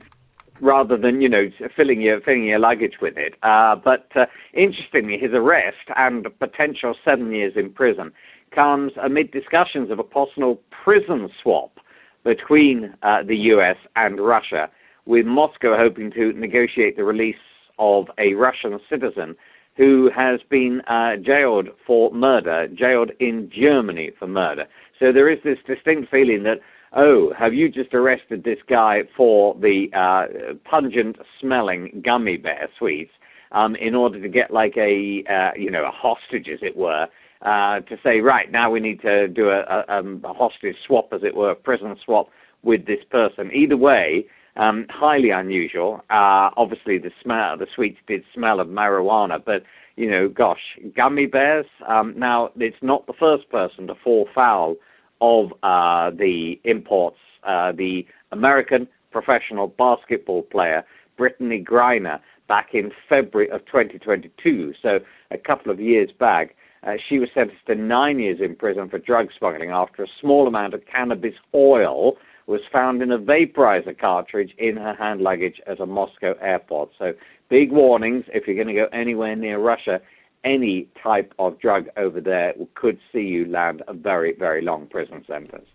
rather 0.62 0.96
than 0.96 1.22
you 1.22 1.30
know 1.30 1.50
filling 1.76 2.02
your 2.02 2.22
filling 2.22 2.46
your 2.46 2.60
luggage 2.60 2.96
with 3.02 3.18
it. 3.18 3.34
Uh, 3.44 3.76
but 3.76 4.08
uh, 4.16 4.26
interestingly, 4.54 5.18
his 5.18 5.32
arrest 5.34 5.90
and 5.98 6.28
potential 6.40 6.94
seven 7.04 7.32
years 7.32 7.54
in 7.56 7.72
prison 7.72 8.12
comes 8.54 8.92
amid 9.02 9.32
discussions 9.32 9.90
of 9.92 10.00
a 10.00 10.04
possible 10.04 10.62
prison 10.84 11.30
swap 11.42 11.80
between 12.24 12.94
uh, 13.02 13.24
the 13.24 13.36
U.S. 13.38 13.78
and 13.96 14.20
Russia, 14.20 14.70
with 15.06 15.26
Moscow 15.26 15.76
hoping 15.76 16.12
to 16.12 16.32
negotiate 16.34 16.96
the 16.96 17.04
release 17.04 17.36
of 17.80 18.06
a 18.20 18.36
Russian 18.36 18.80
citizen 18.88 19.36
who 19.78 20.10
has 20.16 20.40
been 20.50 20.82
uh, 20.88 21.16
jailed 21.18 21.70
for 21.88 22.12
murder, 22.14 22.68
jailed 22.68 23.12
in 23.20 23.50
Germany 23.54 24.12
for 24.20 24.28
murder. 24.28 24.66
So 25.00 25.12
there 25.12 25.30
is 25.32 25.40
this 25.44 25.58
distinct 25.66 26.12
feeling 26.12 26.44
that, 26.44 26.58
oh, 26.96 27.34
have 27.38 27.54
you 27.54 27.70
just 27.70 27.94
arrested 27.94 28.44
this 28.44 28.60
guy 28.70 29.04
for 29.16 29.56
the 29.56 29.88
uh, 29.96 30.54
pungent 30.70 31.18
smelling 31.40 32.02
gummy 32.06 32.38
bear 32.38 32.70
sweets 32.78 33.12
um, 33.52 33.76
in 33.76 33.96
order 33.96 34.22
to 34.22 34.30
get 34.30 34.52
like 34.52 34.76
a, 34.78 35.24
uh, 35.30 35.52
you 35.58 35.72
know, 35.72 35.86
a 35.86 35.92
hostage, 35.92 36.48
as 36.52 36.60
it 36.62 36.76
were, 36.76 37.08
uh, 37.42 37.80
to 37.82 37.98
say, 38.04 38.20
right, 38.20 38.52
now 38.52 38.70
we 38.70 38.80
need 38.80 39.02
to 39.02 39.28
do 39.28 39.50
a, 39.50 39.62
a, 39.62 39.98
um, 39.98 40.22
a 40.24 40.34
hostage 40.34 40.76
swap, 40.86 41.10
as 41.12 41.22
it 41.24 41.36
were, 41.36 41.52
a 41.52 41.56
prison 41.56 41.96
swap 42.06 42.28
with 42.62 42.86
this 42.86 43.04
person. 43.10 43.50
Either 43.52 43.78
way, 43.78 44.26
um, 44.56 44.86
highly 44.90 45.30
unusual. 45.30 46.02
Uh, 46.10 46.50
obviously, 46.58 46.98
the 46.98 47.12
smell, 47.24 47.58
the 47.58 47.68
sweets 47.74 48.00
did 48.08 48.24
smell 48.34 48.60
of 48.60 48.68
marijuana, 48.68 49.44
but 49.44 49.64
you 49.96 50.10
know, 50.10 50.28
gosh, 50.28 50.62
gummy 50.96 51.26
bears. 51.26 51.66
Um, 51.88 52.14
now, 52.18 52.50
it's 52.56 52.78
not 52.82 53.08
the 53.08 53.14
first 53.20 53.50
person 53.50 53.88
to 53.88 53.96
fall 54.04 54.28
foul 54.34 54.76
of 55.20 55.52
uh, 55.64 56.16
the 56.16 56.56
imports. 56.64 57.18
Uh, 57.44 57.72
the 57.72 58.06
American 58.32 58.88
professional 59.12 59.68
basketball 59.68 60.44
player 60.44 60.84
Brittney 61.20 61.64
Griner 61.64 62.20
back 62.48 62.70
in 62.74 62.92
February 63.08 63.50
of 63.50 63.66
2022, 63.66 64.74
so 64.82 65.00
a 65.32 65.38
couple 65.38 65.72
of 65.72 65.80
years 65.80 66.10
back. 66.20 66.56
Uh, 66.84 66.94
she 67.08 67.20
was 67.20 67.30
sentenced 67.34 67.66
to 67.68 67.76
nine 67.76 68.20
years 68.20 68.40
in 68.44 68.56
prison 68.56 68.90
for 68.90 68.98
drug 68.98 69.28
smuggling 69.38 69.70
after 69.70 70.04
a 70.04 70.08
small 70.20 70.48
amount 70.48 70.74
of 70.74 70.82
cannabis 70.92 71.36
oil 71.54 72.14
was 72.48 72.62
found 72.72 73.02
in 73.02 73.12
a 73.12 73.20
vaporizer 73.20 73.98
cartridge 73.98 74.54
in 74.58 74.78
her 74.78 74.96
hand 74.96 75.22
luggage 75.22 75.62
at 75.68 75.80
a 75.80 75.86
Moscow 75.86 76.34
airport. 76.42 76.90
So, 76.98 77.14
big 77.50 77.72
warnings 77.72 78.26
if 78.34 78.48
you're 78.48 78.56
going 78.56 78.68
to 78.68 78.74
go 78.74 78.88
anywhere 78.94 79.36
near 79.36 79.60
Russia. 79.60 80.00
Any 80.44 80.88
type 81.04 81.34
of 81.38 81.60
drug 81.60 81.86
over 81.98 82.20
there 82.20 82.54
could 82.74 82.98
see 83.12 83.20
you 83.20 83.46
land 83.46 83.84
a 83.88 83.94
very, 83.94 84.34
very 84.34 84.64
long 84.64 84.88
prison 84.88 85.24
sentence. 85.28 85.68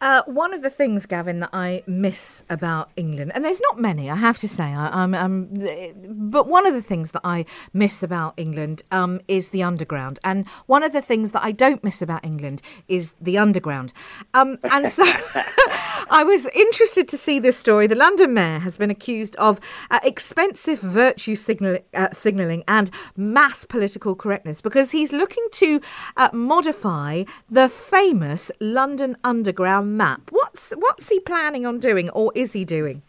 Uh, 0.00 0.22
one 0.26 0.54
of 0.54 0.62
the 0.62 0.70
things, 0.70 1.04
Gavin, 1.04 1.40
that 1.40 1.50
I 1.52 1.82
miss 1.86 2.44
about 2.48 2.90
England, 2.96 3.32
and 3.34 3.44
there's 3.44 3.60
not 3.60 3.78
many, 3.78 4.10
I 4.10 4.16
have 4.16 4.38
to 4.38 4.48
say, 4.48 4.64
I, 4.64 5.02
am 5.02 5.14
I'm, 5.14 5.48
but 6.30 6.48
one 6.48 6.66
of 6.66 6.72
the 6.72 6.82
things 6.82 7.10
that 7.10 7.20
I 7.22 7.44
miss 7.74 8.02
about 8.02 8.34
England 8.38 8.82
um, 8.90 9.20
is 9.28 9.50
the 9.50 9.62
underground, 9.62 10.18
and 10.24 10.46
one 10.66 10.82
of 10.82 10.92
the 10.92 11.02
things 11.02 11.32
that 11.32 11.44
I 11.44 11.52
don't 11.52 11.84
miss 11.84 12.00
about 12.00 12.24
England 12.24 12.62
is 12.88 13.14
the 13.20 13.36
underground. 13.36 13.92
Um, 14.32 14.58
and 14.72 14.88
so, 14.88 15.04
I 16.10 16.24
was 16.24 16.46
interested 16.46 17.06
to 17.08 17.16
see 17.16 17.38
this 17.38 17.56
story. 17.56 17.86
The 17.86 17.94
London 17.94 18.34
mayor 18.34 18.58
has 18.58 18.76
been 18.76 18.90
accused 18.90 19.36
of 19.36 19.60
uh, 19.90 20.00
expensive 20.02 20.80
virtue 20.80 21.36
signal, 21.36 21.78
uh, 21.94 22.08
signalling 22.12 22.64
and 22.66 22.90
mass 23.16 23.64
political 23.64 24.14
correctness 24.14 24.60
because 24.60 24.90
he's 24.90 25.12
looking 25.12 25.46
to 25.52 25.80
uh, 26.16 26.30
modify 26.32 27.24
the 27.48 27.68
famous 27.68 28.50
London 28.60 29.16
Underground 29.24 29.89
map. 29.96 30.22
What's 30.30 30.72
what's 30.72 31.08
he 31.08 31.20
planning 31.20 31.66
on 31.66 31.78
doing, 31.78 32.10
or 32.10 32.32
is 32.34 32.52
he 32.52 32.64
doing? 32.64 33.02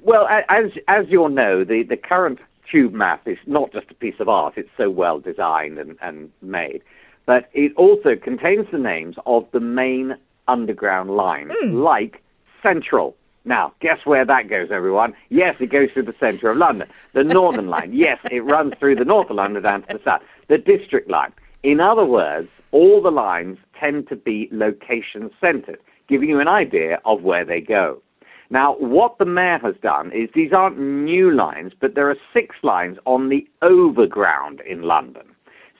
Well, 0.00 0.28
as 0.48 0.70
as 0.86 1.06
you'll 1.08 1.28
know, 1.28 1.64
the, 1.64 1.82
the 1.82 1.96
current 1.96 2.38
tube 2.70 2.92
map 2.92 3.26
is 3.26 3.38
not 3.46 3.72
just 3.72 3.90
a 3.90 3.94
piece 3.94 4.18
of 4.20 4.28
art; 4.28 4.54
it's 4.56 4.70
so 4.76 4.90
well 4.90 5.20
designed 5.20 5.78
and, 5.78 5.96
and 6.00 6.30
made, 6.42 6.82
but 7.26 7.48
it 7.52 7.72
also 7.76 8.16
contains 8.16 8.66
the 8.70 8.78
names 8.78 9.16
of 9.26 9.46
the 9.52 9.60
main 9.60 10.16
underground 10.46 11.10
lines, 11.10 11.52
mm. 11.62 11.82
like 11.82 12.22
Central. 12.62 13.16
Now, 13.44 13.72
guess 13.80 13.98
where 14.04 14.24
that 14.26 14.48
goes, 14.48 14.70
everyone? 14.70 15.14
Yes, 15.30 15.60
it 15.60 15.68
goes 15.68 15.92
through 15.92 16.02
the 16.02 16.12
centre 16.12 16.50
of 16.50 16.58
London. 16.58 16.88
The 17.12 17.24
Northern 17.24 17.68
Line, 17.68 17.92
yes, 17.94 18.18
it 18.30 18.40
runs 18.40 18.74
through 18.74 18.96
the 18.96 19.04
north 19.04 19.30
of 19.30 19.36
London 19.36 19.62
down 19.62 19.82
to 19.84 19.96
the 19.96 20.02
south. 20.04 20.22
The 20.48 20.58
District 20.58 21.08
Line. 21.08 21.32
In 21.62 21.80
other 21.80 22.04
words, 22.04 22.50
all 22.72 23.00
the 23.00 23.10
lines 23.10 23.58
tend 23.78 24.08
to 24.08 24.16
be 24.16 24.48
location 24.50 25.30
centered, 25.40 25.78
giving 26.08 26.28
you 26.28 26.40
an 26.40 26.48
idea 26.48 26.98
of 27.04 27.22
where 27.22 27.44
they 27.44 27.60
go. 27.60 28.02
Now, 28.50 28.76
what 28.78 29.18
the 29.18 29.26
mayor 29.26 29.58
has 29.58 29.74
done 29.82 30.10
is 30.12 30.30
these 30.34 30.52
aren't 30.52 30.78
new 30.78 31.30
lines, 31.30 31.72
but 31.78 31.94
there 31.94 32.08
are 32.08 32.16
six 32.32 32.56
lines 32.62 32.96
on 33.04 33.28
the 33.28 33.46
overground 33.60 34.62
in 34.68 34.82
London. 34.82 35.26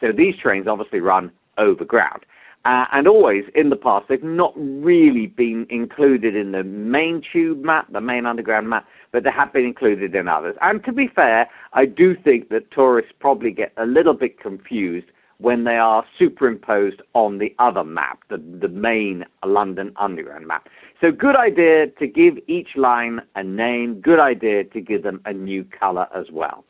So 0.01 0.09
these 0.13 0.35
trains 0.41 0.67
obviously 0.69 1.01
run 1.01 1.33
overground. 1.57 2.25
Uh, 2.65 2.85
and 2.93 3.09
always 3.09 3.45
in 3.55 3.71
the 3.71 3.77
past, 3.77 4.07
they've 4.09 4.23
not 4.23 4.53
really 4.57 5.27
been 5.27 5.67
included 5.71 6.37
in 6.37 6.53
the 6.53 6.65
main 6.65 7.23
tube 7.33 7.65
map, 7.65 7.91
the 7.91 8.01
main 8.01 8.27
underground 8.27 8.69
map, 8.69 8.87
but 9.13 9.25
they 9.25 9.31
have 9.31 9.53
been 9.53 9.65
included 9.65 10.15
in 10.15 10.29
others. 10.29 10.57
And 10.61 10.85
to 10.85 10.93
be 10.93 11.09
fair, 11.09 11.49
I 11.73 11.87
do 11.87 12.15
think 12.15 12.51
that 12.51 12.71
tourists 12.71 13.13
probably 13.19 13.53
get 13.53 13.73
a 13.79 13.87
little 13.87 14.13
bit 14.13 14.39
confused 14.39 15.07
when 15.41 15.65
they 15.65 15.77
are 15.77 16.05
superimposed 16.19 17.01
on 17.15 17.39
the 17.39 17.55
other 17.59 17.85
map, 17.85 18.21
the, 18.29 18.39
the 18.61 18.69
main 18.69 19.25
London 19.45 19.93
Underground 19.97 20.47
map. 20.47 20.69
So 21.01 21.13
good 21.13 21.37
idea 21.37 21.87
to 21.99 22.07
give 22.09 22.39
each 22.49 22.71
line 22.77 23.21
a 23.37 23.45
name, 23.45 24.01
good 24.01 24.19
idea 24.19 24.65
to 24.65 24.81
give 24.81 25.05
them 25.05 25.21
a 25.25 25.33
new 25.33 25.65
colour 25.65 26.09
as 26.15 26.27
well. 26.33 26.65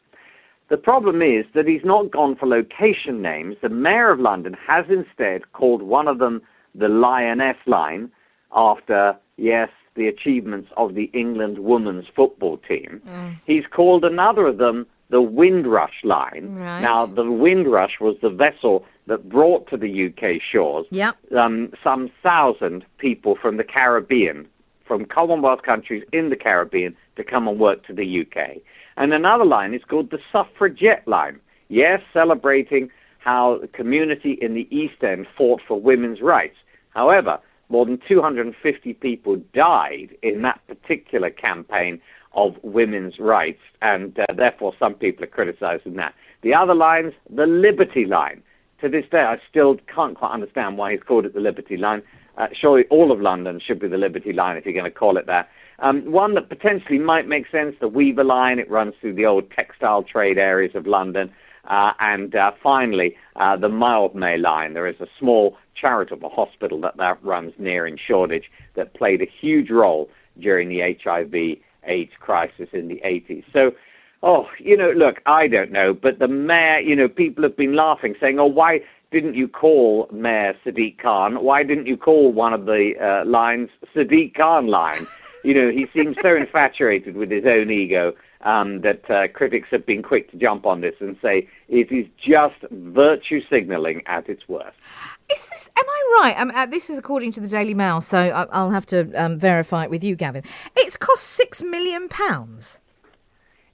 The 0.69 0.77
problem 0.77 1.23
is 1.23 1.47
that 1.55 1.67
he's 1.67 1.85
not 1.85 2.13
gone 2.13 2.37
for 2.37 2.47
location 2.47 3.23
names. 3.23 3.57
The 3.63 3.71
Mayor 3.71 4.11
of 4.11 4.21
London 4.21 4.55
has 4.67 4.85
instead 4.91 5.53
called 5.53 5.81
one 5.81 6.07
of 6.07 6.19
them 6.19 6.43
the 6.75 6.89
Lioness 6.89 7.57
Line 7.67 8.11
after, 8.55 9.17
yes, 9.39 9.71
the 9.97 10.09
achievements 10.09 10.69
of 10.77 10.95
the 10.95 11.11
England 11.15 11.59
women's 11.61 12.05
football 12.15 12.59
team. 12.59 13.01
Mm. 13.07 13.41
He's 13.47 13.65
called 13.75 14.05
another 14.05 14.47
of 14.47 14.59
them 14.59 14.87
the 15.11 15.23
Windrush 15.23 16.05
line. 16.05 16.55
Right. 16.55 16.81
Now, 16.81 17.07
the 17.07 17.31
Windrush 17.31 18.01
was 18.01 18.17
the 18.21 18.31
vessel 18.31 18.85
that 19.07 19.29
brought 19.29 19.69
to 19.71 19.77
the 19.77 20.07
UK 20.07 20.41
shores 20.53 20.87
yep. 20.91 21.17
um, 21.37 21.73
some 21.83 22.11
thousand 22.23 22.85
people 22.99 23.37
from 23.41 23.57
the 23.57 23.65
Caribbean, 23.65 24.47
from 24.87 25.07
Commonwealth 25.07 25.63
countries 25.63 26.05
in 26.13 26.29
the 26.29 26.37
Caribbean, 26.37 26.95
to 27.17 27.25
come 27.25 27.49
and 27.49 27.59
work 27.59 27.87
to 27.87 27.95
the 27.95 28.21
UK. 28.21 28.59
And 28.97 29.13
another 29.13 29.45
line 29.45 29.73
is 29.75 29.83
called 29.89 30.11
the 30.11 30.19
Suffragette 30.31 31.07
line. 31.07 31.41
Yes, 31.69 32.01
celebrating 32.13 32.91
how 33.19 33.59
the 33.61 33.69
community 33.69 34.39
in 34.41 34.55
the 34.55 34.69
East 34.75 35.03
End 35.03 35.27
fought 35.37 35.61
for 35.67 35.81
women's 35.81 36.21
rights. 36.21 36.57
However, 36.91 37.39
more 37.69 37.85
than 37.85 38.01
250 38.09 38.95
people 38.95 39.37
died 39.55 40.17
in 40.23 40.43
that 40.43 40.61
particular 40.67 41.31
campaign 41.31 42.01
of 42.33 42.57
women's 42.63 43.19
rights, 43.19 43.61
and 43.83 44.19
uh, 44.19 44.33
therefore 44.35 44.73
some 44.79 44.95
people 44.95 45.25
are 45.25 45.29
criticizing 45.29 45.95
that. 45.95 46.15
The 46.43 46.55
other 46.55 46.75
line's 46.75 47.15
the 47.29 47.47
Liberty 47.47 48.05
line. 48.05 48.43
To 48.81 48.89
this 48.89 49.05
day, 49.11 49.19
I 49.19 49.39
still 49.51 49.77
can't 49.93 50.17
quite 50.17 50.33
understand 50.33 50.79
why 50.79 50.93
he's 50.93 51.03
called 51.03 51.25
it 51.25 51.35
the 51.35 51.41
Liberty 51.41 51.77
line. 51.77 52.03
Uh, 52.37 52.47
surely 52.59 52.85
all 52.91 53.11
of 53.11 53.21
London 53.21 53.61
should 53.65 53.81
be 53.81 53.89
the 53.89 53.97
Liberty 53.97 54.33
line 54.33 54.57
if 54.57 54.65
you're 54.65 54.73
going 54.73 54.85
to 54.85 54.91
call 54.91 55.17
it 55.17 55.27
that. 55.27 55.49
Um, 55.81 56.11
one 56.11 56.35
that 56.35 56.49
potentially 56.49 56.99
might 56.99 57.27
make 57.27 57.51
sense, 57.51 57.75
the 57.81 57.89
Weaver 57.89 58.25
line. 58.25 58.59
It 58.59 58.71
runs 58.71 58.95
through 59.01 59.15
the 59.15 59.27
old 59.27 59.51
textile 59.51 60.05
trade 60.05 60.39
areas 60.39 60.75
of 60.75 60.87
London. 60.87 61.33
Uh, 61.69 61.93
and 62.01 62.35
uh, 62.35 62.53
finally, 62.63 63.17
uh, 63.37 63.57
the 63.57 63.69
Mildmay 63.69 64.41
line. 64.41 64.75
There 64.75 64.87
is 64.87 65.01
a 65.01 65.07
small 65.19 65.57
charitable 65.79 66.31
hospital 66.31 66.81
that, 66.81 66.97
that 66.97 67.23
runs 67.23 67.53
near 67.59 67.87
in 67.87 67.97
Shoreditch 67.99 68.47
that 68.75 68.95
played 68.95 69.21
a 69.21 69.27
huge 69.41 69.71
role 69.71 70.09
during 70.41 70.69
the 70.69 70.81
HIV 70.81 71.59
AIDS 71.89 72.13
crisis 72.21 72.69
in 72.73 72.89
the 72.89 73.01
80s. 73.05 73.45
So, 73.53 73.73
oh, 74.23 74.49
you 74.59 74.77
know, 74.77 74.91
look, 74.91 75.21
I 75.27 75.49
don't 75.49 75.73
know, 75.73 75.95
but 75.95 76.19
the 76.19 76.29
mayor, 76.29 76.81
you 76.81 76.95
know, 76.95 77.09
people 77.09 77.43
have 77.43 77.57
been 77.57 77.75
laughing, 77.75 78.15
saying, 78.21 78.39
oh, 78.39 78.47
why 78.47 78.81
didn't 79.11 79.35
you 79.35 79.49
call 79.49 80.09
Mayor 80.13 80.55
Sadiq 80.65 80.99
Khan? 80.99 81.43
Why 81.43 81.63
didn't 81.63 81.87
you 81.87 81.97
call 81.97 82.33
one 82.33 82.53
of 82.53 82.67
the 82.67 82.93
uh, 83.01 83.29
lines 83.29 83.71
Sadiq 83.95 84.35
Khan 84.35 84.67
line? 84.67 85.07
You 85.45 85.55
know, 85.55 85.71
he 85.71 85.87
seems 85.87 86.21
so 86.21 86.35
infatuated 86.37 87.17
with 87.17 87.31
his 87.31 87.47
own 87.47 87.71
ego 87.71 88.15
um, 88.43 88.83
that 88.83 89.11
uh, 89.11 89.29
critics 89.29 89.69
have 89.71 89.85
been 89.85 90.03
quick 90.03 90.31
to 90.31 90.37
jump 90.37 90.67
on 90.67 90.81
this 90.81 90.95
and 91.01 91.17
say 91.21 91.49
it 91.69 91.91
is 91.91 92.07
just 92.17 92.57
virtue 92.71 93.41
signalling 93.51 94.03
at 94.07 94.29
its 94.29 94.49
worst. 94.49 94.77
Is 95.33 95.47
this? 95.49 95.71
Am 95.79 95.85
I 95.89 96.21
right? 96.23 96.41
Um, 96.41 96.53
uh, 96.55 96.67
this 96.67 96.89
is 96.89 96.99
according 96.99 97.33
to 97.33 97.41
the 97.41 97.49
Daily 97.49 97.75
Mail, 97.75 98.01
so 98.01 98.19
I, 98.19 98.63
will 98.63 98.71
have 98.71 98.87
to 98.87 99.13
um, 99.13 99.39
verify 99.39 99.85
it 99.85 99.91
with 99.91 100.05
you, 100.05 100.17
Gavin. 100.17 100.43
It's 100.77 100.97
cost 100.97 101.25
six 101.25 101.63
million 101.63 102.09
pounds. 102.09 102.81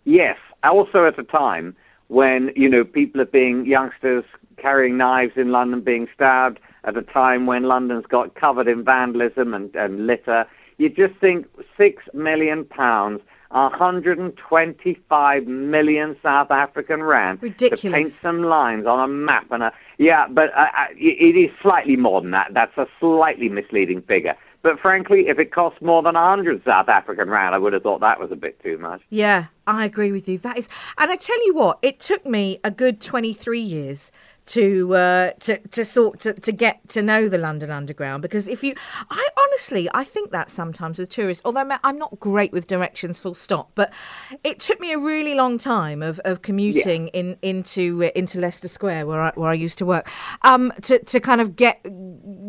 Yes, 0.04 0.36
also 0.62 1.06
at 1.06 1.18
a 1.18 1.24
time 1.24 1.76
when 2.08 2.50
you 2.56 2.68
know 2.68 2.84
people 2.84 3.20
are 3.20 3.26
being 3.26 3.66
youngsters 3.66 4.24
carrying 4.56 4.96
knives 4.96 5.32
in 5.36 5.50
London, 5.50 5.80
being 5.80 6.08
stabbed. 6.14 6.58
At 6.84 6.98
a 6.98 7.02
time 7.02 7.46
when 7.46 7.62
London's 7.62 8.04
got 8.04 8.34
covered 8.34 8.68
in 8.68 8.84
vandalism 8.84 9.54
and, 9.54 9.74
and 9.74 10.06
litter, 10.06 10.44
you 10.76 10.90
just 10.90 11.18
think 11.18 11.46
six 11.78 12.02
million 12.12 12.66
pounds 12.66 13.22
125 13.54 15.46
million 15.46 16.16
South 16.22 16.50
African 16.50 17.02
rand 17.02 17.40
Ridiculous. 17.40 17.80
to 17.82 17.90
paint 17.90 18.10
some 18.10 18.42
lines 18.42 18.84
on 18.84 18.98
a 18.98 19.06
map. 19.06 19.46
And 19.50 19.62
a, 19.62 19.72
yeah, 19.98 20.26
but 20.28 20.50
uh, 20.56 20.62
uh 20.62 20.86
it 20.96 21.36
is 21.36 21.50
slightly 21.62 21.96
more 21.96 22.20
than 22.20 22.32
that. 22.32 22.48
That's 22.52 22.76
a 22.76 22.86
slightly 22.98 23.48
misleading 23.48 24.02
figure. 24.02 24.34
But 24.62 24.80
frankly, 24.80 25.28
if 25.28 25.38
it 25.38 25.52
costs 25.52 25.80
more 25.82 26.02
than 26.02 26.14
100 26.14 26.64
South 26.64 26.88
African 26.88 27.28
rand, 27.28 27.54
I 27.54 27.58
would 27.58 27.74
have 27.74 27.82
thought 27.82 28.00
that 28.00 28.18
was 28.18 28.32
a 28.32 28.36
bit 28.36 28.60
too 28.62 28.78
much. 28.78 29.02
Yeah, 29.10 29.46
I 29.66 29.84
agree 29.84 30.10
with 30.10 30.26
you. 30.26 30.38
That 30.38 30.58
is, 30.58 30.70
and 30.98 31.10
I 31.10 31.16
tell 31.16 31.44
you 31.46 31.54
what, 31.54 31.78
it 31.82 32.00
took 32.00 32.24
me 32.24 32.58
a 32.64 32.70
good 32.70 33.00
23 33.00 33.60
years 33.60 34.10
to 34.46 34.94
uh, 34.94 35.30
to 35.40 35.58
to 35.68 35.84
sort 35.84 36.20
to, 36.20 36.34
to 36.34 36.52
get 36.52 36.86
to 36.90 37.02
know 37.02 37.28
the 37.28 37.38
London 37.38 37.70
Underground 37.70 38.22
because 38.22 38.46
if 38.46 38.62
you, 38.62 38.74
I 39.10 39.26
honestly 39.38 39.88
I 39.94 40.04
think 40.04 40.32
that 40.32 40.50
sometimes 40.50 40.98
with 40.98 41.08
tourists, 41.08 41.42
although 41.44 41.68
I'm 41.82 41.98
not 41.98 42.18
great 42.20 42.52
with 42.52 42.66
directions, 42.66 43.18
full 43.18 43.34
stop, 43.34 43.70
but 43.74 43.92
it 44.42 44.60
took 44.60 44.80
me 44.80 44.92
a 44.92 44.98
really 44.98 45.34
long 45.34 45.58
time 45.58 46.02
of, 46.02 46.20
of 46.24 46.42
commuting 46.42 47.06
yeah. 47.06 47.20
in 47.20 47.36
into 47.42 48.04
uh, 48.04 48.10
into 48.14 48.40
Leicester 48.40 48.68
Square 48.68 49.06
where 49.06 49.20
I 49.20 49.32
where 49.34 49.50
I 49.50 49.54
used 49.54 49.78
to 49.78 49.86
work, 49.86 50.08
um, 50.42 50.72
to 50.82 50.98
to 50.98 51.20
kind 51.20 51.40
of 51.40 51.56
get 51.56 51.84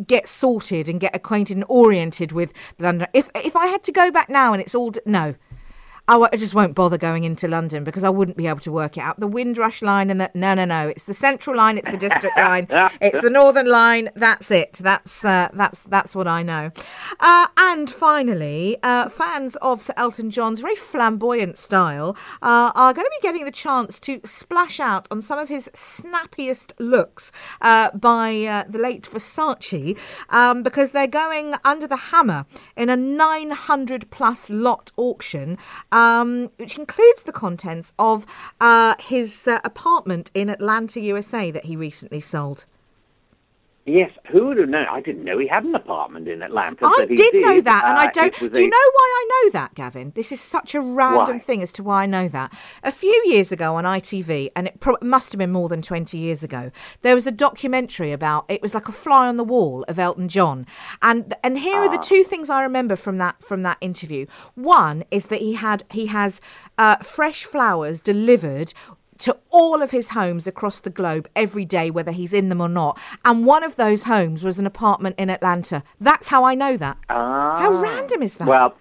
get 0.06 0.28
sorted 0.28 0.90
and 0.90 1.00
get 1.00 1.16
acquainted 1.16 1.56
and 1.58 1.66
oriented 1.70 2.32
with 2.32 2.54
London. 2.80 3.08
If 3.14 3.30
if 3.36 3.56
I 3.56 3.68
had 3.68 3.84
to 3.84 3.92
go 3.92 4.12
back 4.12 4.30
now 4.30 4.54
and 4.54 4.62
it's 4.62 4.76
all 4.76 4.92
no, 5.06 5.36
I 6.08 6.30
just 6.38 6.54
won't 6.54 6.76
bother 6.76 7.00
going 7.00 7.24
into 7.24 7.48
London 7.48 7.84
because 7.84 8.04
I 8.04 8.10
wouldn't 8.10 8.38
be 8.38 8.46
able 8.46 8.60
to 8.60 8.72
work 8.72 8.96
it 8.96 9.02
out. 9.02 9.20
The 9.20 9.28
Windrush 9.28 9.82
line 9.82 10.12
and 10.12 10.22
the 10.22 10.30
no, 10.36 10.54
no, 10.54 10.66
no. 10.66 10.90
It's 10.90 11.06
the 11.06 11.16
Central 11.16 11.56
line. 11.56 11.80
It's 11.80 11.90
the 11.90 11.98
District 11.98 12.38
line. 12.38 12.68
It's 13.02 13.22
the 13.22 13.30
Northern 13.32 13.68
line. 13.68 14.10
That's 14.16 14.52
it. 14.52 14.74
That's 14.74 15.26
uh, 15.26 15.50
that's 15.54 15.84
that's 15.84 16.16
what 16.16 16.28
I 16.28 16.44
know. 16.44 16.72
Uh, 17.20 17.48
and 17.58 17.90
finally, 17.90 18.78
uh, 18.84 19.10
fans 19.10 19.56
of 19.58 19.82
Sir 19.82 19.94
Elton 19.98 20.30
John's 20.30 20.60
very 20.60 20.76
flamboyant 20.76 21.58
style 21.58 22.16
uh, 22.42 22.72
are 22.76 22.94
going 22.94 23.06
to 23.06 23.12
be 23.20 23.28
getting 23.28 23.44
the 23.44 23.52
chance 23.52 24.00
to 24.02 24.22
splash 24.24 24.80
out 24.80 25.08
on 25.10 25.24
some 25.24 25.40
of 25.40 25.50
his 25.50 25.72
snappiest 25.74 26.74
looks 26.78 27.32
uh, 27.62 27.90
by 27.98 28.44
uh, 28.44 28.64
the 28.70 28.78
late 28.78 29.04
Versace 29.04 29.98
um, 30.30 30.62
because 30.62 30.92
they're 30.92 31.08
going 31.08 31.56
under 31.64 31.88
the 31.88 31.98
hammer 31.98 32.46
in 32.76 32.90
a 32.90 32.96
900 32.96 34.12
plus 34.12 34.52
lot 34.52 34.92
auction 34.98 35.58
um, 35.96 36.52
which 36.58 36.78
includes 36.78 37.24
the 37.24 37.32
contents 37.32 37.94
of 37.98 38.26
uh, 38.60 38.96
his 39.00 39.48
uh, 39.48 39.60
apartment 39.64 40.30
in 40.34 40.50
Atlanta, 40.50 41.00
USA, 41.00 41.50
that 41.52 41.66
he 41.66 41.76
recently 41.78 42.20
sold. 42.20 42.66
Yes, 43.88 44.10
who 44.32 44.48
would 44.48 44.58
have 44.58 44.68
known? 44.70 44.88
I 44.90 45.00
didn't 45.00 45.24
know 45.24 45.38
he 45.38 45.48
had 45.48 45.64
an 45.64 45.76
apartment 45.76 46.28
in 46.28 46.42
Atlanta. 46.42 46.86
I 46.88 47.06
he 47.08 47.14
did, 47.14 47.36
know 47.36 47.62
that, 47.62 47.84
and 47.88 48.00
I 48.00 48.06
Uh, 48.08 48.12
don't. 48.12 48.34
Do 48.34 48.60
you 48.62 48.68
a- 48.68 48.70
know 48.72 48.90
why 48.94 49.14
I 49.16 49.30
know 49.44 49.50
that, 49.52 49.76
Gavin? 49.76 50.12
This 50.16 50.32
is 50.32 50.42
such 50.42 50.74
a 50.74 50.82
random 50.82 51.36
Why? 51.36 51.40
thing 51.40 51.62
as 51.62 51.72
to 51.74 51.84
why 51.84 52.02
I 52.02 52.06
know 52.08 52.28
that. 52.30 52.52
A 52.84 52.92
few 52.92 53.22
years 53.28 53.52
ago 53.52 53.76
on 53.76 53.84
ITV, 53.86 54.50
and 54.56 54.66
it 54.66 54.80
pro- 54.80 54.96
must 55.04 55.34
have 55.34 55.38
been 55.38 55.52
more 55.52 55.70
than 55.70 55.84
20 55.84 56.18
years 56.18 56.44
ago, 56.44 56.72
there 57.04 57.14
was 57.14 57.28
a 57.28 57.32
documentary 57.32 58.12
about 58.12 58.46
it 58.50 58.64
was 58.64 58.74
like 58.74 58.88
a 58.90 58.92
fly 58.92 59.28
on 59.28 59.38
the 59.38 59.44
wall 59.44 59.86
of 59.88 60.00
Elton 60.00 60.30
John. 60.30 60.66
And 61.04 61.36
and 61.44 61.60
here 61.60 61.78
Ah. 61.78 61.84
are 61.86 61.90
the 61.90 62.00
two 62.00 62.24
things 62.24 62.50
I 62.50 62.64
remember 62.64 62.96
from 62.96 63.20
that 63.20 63.44
from 63.44 63.62
that 63.62 63.78
interview. 63.82 64.26
One 64.56 65.04
is 65.12 65.26
that 65.28 65.42
he 65.42 65.54
had 65.54 65.84
he 65.92 66.08
has 66.08 66.42
uh, 66.80 66.96
fresh 67.04 67.44
flowers 67.46 68.02
delivered 68.02 68.74
to 69.20 69.38
all 69.50 69.82
of 69.82 69.92
his 69.92 70.10
homes 70.10 70.48
across 70.48 70.82
the 70.82 70.90
globe 70.90 71.28
every 71.36 71.66
day, 71.66 71.90
whether 71.90 72.12
he's 72.12 72.34
in 72.34 72.50
them 72.50 72.62
or 72.62 72.70
not. 72.70 73.00
And 73.24 73.46
one 73.46 73.64
of 73.64 73.76
those 73.76 74.04
homes 74.04 74.44
was 74.44 74.60
an 74.60 74.66
apartment 74.66 75.16
in 75.18 75.30
Atlanta. 75.30 75.84
That's 76.00 76.28
how 76.28 76.44
I 76.44 76.56
know 76.56 76.78
that. 76.78 76.98
Ah. 77.10 77.58
How 77.58 77.74
random 77.74 78.22
is 78.22 78.38
that? 78.38 78.48
Well, 78.48 78.76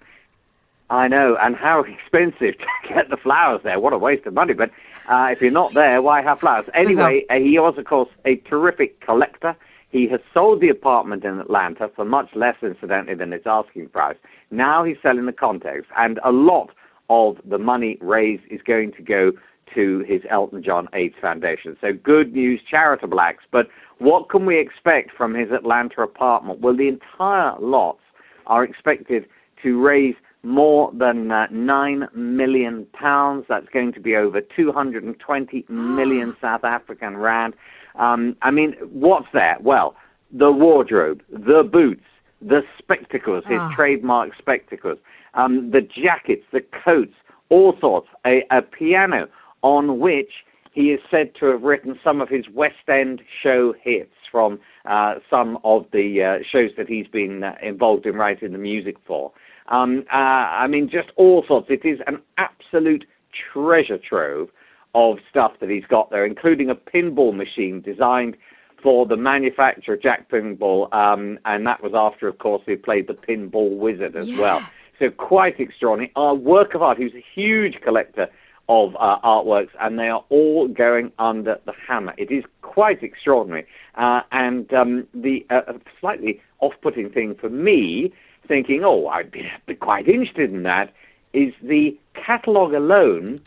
I 0.89 1.07
know, 1.07 1.37
and 1.41 1.55
how 1.55 1.81
expensive 1.87 2.57
to 2.59 2.93
get 2.93 3.09
the 3.09 3.17
flowers 3.17 3.61
there. 3.63 3.79
What 3.79 3.93
a 3.93 3.97
waste 3.97 4.25
of 4.25 4.33
money. 4.33 4.53
But 4.53 4.71
uh, 5.09 5.29
if 5.31 5.41
you're 5.41 5.51
not 5.51 5.73
there, 5.73 6.01
why 6.01 6.21
have 6.21 6.39
flowers? 6.39 6.65
Anyway, 6.73 7.25
uh, 7.29 7.35
he 7.35 7.57
was, 7.59 7.77
of 7.77 7.85
course, 7.85 8.09
a 8.25 8.35
terrific 8.37 9.01
collector. 9.01 9.55
He 9.89 10.07
has 10.09 10.19
sold 10.33 10.59
the 10.59 10.69
apartment 10.69 11.23
in 11.23 11.39
Atlanta 11.39 11.89
for 11.95 12.03
much 12.03 12.29
less, 12.35 12.55
incidentally, 12.61 13.15
than 13.15 13.31
its 13.31 13.47
asking 13.47 13.89
price. 13.89 14.17
Now 14.51 14.83
he's 14.83 14.97
selling 15.01 15.25
the 15.25 15.33
context, 15.33 15.89
and 15.97 16.19
a 16.23 16.31
lot 16.31 16.69
of 17.09 17.37
the 17.45 17.57
money 17.57 17.97
raised 18.01 18.43
is 18.49 18.61
going 18.61 18.91
to 18.93 19.01
go 19.01 19.31
to 19.73 19.99
his 20.07 20.21
Elton 20.29 20.63
John 20.63 20.87
AIDS 20.93 21.15
Foundation. 21.21 21.75
So 21.81 21.93
good 21.93 22.33
news, 22.33 22.61
charitable 22.69 23.19
acts. 23.19 23.45
But 23.51 23.67
what 23.99 24.29
can 24.29 24.45
we 24.45 24.59
expect 24.59 25.11
from 25.15 25.33
his 25.33 25.51
Atlanta 25.51 26.01
apartment? 26.01 26.59
Well, 26.59 26.75
the 26.75 26.87
entire 26.87 27.55
lots 27.59 28.01
are 28.47 28.63
expected 28.63 29.25
to 29.63 29.81
raise 29.81 30.15
more 30.43 30.91
than 30.93 31.31
uh, 31.31 31.47
nine 31.51 32.07
million 32.13 32.85
pounds. 32.93 33.45
That's 33.49 33.67
going 33.69 33.93
to 33.93 33.99
be 33.99 34.15
over 34.15 34.41
220 34.41 35.65
million 35.69 36.35
South 36.41 36.63
African 36.63 37.17
rand. 37.17 37.55
Um, 37.95 38.35
I 38.41 38.51
mean, 38.51 38.73
what's 38.91 39.27
there? 39.33 39.57
Well, 39.61 39.95
the 40.31 40.51
wardrobe, 40.51 41.21
the 41.29 41.63
boots, 41.63 42.03
the 42.41 42.61
spectacles, 42.77 43.43
his 43.47 43.57
Ah. 43.59 43.73
trademark 43.75 44.35
spectacles, 44.37 44.99
um, 45.33 45.71
the 45.71 45.81
jackets, 45.81 46.43
the 46.51 46.61
coats, 46.61 47.15
all 47.49 47.75
sorts. 47.79 48.07
A, 48.25 48.43
a 48.51 48.61
piano 48.61 49.27
on 49.65 49.99
which 49.99 50.29
he 50.73 50.91
is 50.91 50.99
said 51.09 51.31
to 51.39 51.47
have 51.47 51.63
written 51.63 51.99
some 52.03 52.21
of 52.21 52.29
his 52.29 52.45
West 52.53 52.87
End 52.87 53.19
show 53.41 53.73
hits 53.81 54.13
from 54.31 54.59
uh, 54.87 55.15
some 55.27 55.57
of 55.63 55.85
the 55.91 56.21
uh, 56.21 56.43
shows 56.51 56.69
that 56.77 56.87
he's 56.87 57.07
been 57.07 57.43
uh, 57.43 57.55
involved 57.63 58.05
in 58.05 58.13
writing 58.13 58.51
the 58.51 58.59
music 58.59 58.95
for. 59.07 59.31
Um, 59.71 60.05
uh, 60.13 60.17
I 60.17 60.67
mean, 60.67 60.87
just 60.87 61.09
all 61.15 61.43
sorts. 61.47 61.67
It 61.71 61.83
is 61.83 61.99
an 62.05 62.21
absolute 62.37 63.05
treasure 63.51 63.97
trove 63.97 64.49
of 64.93 65.17
stuff 65.31 65.53
that 65.61 65.69
he's 65.69 65.85
got 65.89 66.11
there, 66.11 66.27
including 66.27 66.69
a 66.69 66.75
pinball 66.75 67.35
machine 67.35 67.81
designed 67.81 68.37
for 68.83 69.07
the 69.07 69.17
manufacturer 69.17 69.97
Jack 69.97 70.29
Pinball, 70.29 70.93
um, 70.93 71.39
and 71.45 71.65
that 71.65 71.81
was 71.81 71.93
after, 71.95 72.27
of 72.27 72.37
course, 72.37 72.61
he 72.67 72.75
played 72.75 73.07
the 73.07 73.13
Pinball 73.13 73.77
Wizard 73.77 74.15
as 74.15 74.27
Yeah. 74.27 74.39
well. 74.39 74.63
So 74.99 75.09
quite 75.09 75.59
extraordinary. 75.59 76.11
A 76.15 76.35
work 76.35 76.75
of 76.75 76.83
art. 76.83 76.99
He 76.99 77.05
was 77.05 77.15
a 77.15 77.25
huge 77.33 77.81
collector 77.81 78.29
of 78.67 78.95
uh, 78.95 79.19
artworks, 79.23 79.69
and 79.79 79.99
they 79.99 80.07
are 80.07 80.23
all 80.29 80.67
going 80.67 81.11
under 81.19 81.59
the 81.65 81.73
hammer. 81.87 82.13
It 82.17 82.31
is 82.31 82.43
quite 82.61 83.03
extraordinary. 83.03 83.67
Uh, 83.95 84.21
and 84.31 84.71
um, 84.73 85.07
the 85.13 85.45
uh, 85.49 85.73
slightly 85.99 86.41
off-putting 86.59 87.09
thing 87.11 87.35
for 87.35 87.49
me, 87.49 88.11
thinking, 88.47 88.83
oh, 88.83 89.07
I'd 89.07 89.31
be, 89.31 89.49
be 89.65 89.75
quite 89.75 90.07
interested 90.07 90.51
in 90.51 90.63
that, 90.63 90.93
is 91.33 91.53
the 91.61 91.97
catalogue 92.13 92.73
alone 92.73 93.41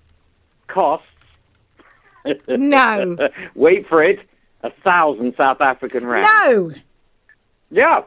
costs. 0.68 1.06
No. 2.48 3.16
Wait 3.54 3.88
for 3.88 4.02
it. 4.02 4.18
A 4.62 4.70
thousand 4.84 5.34
South 5.36 5.60
African 5.62 6.04
rand. 6.06 6.26
no. 6.46 6.72
Yeah. 7.70 8.02